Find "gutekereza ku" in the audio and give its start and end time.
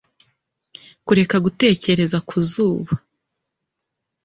1.45-2.37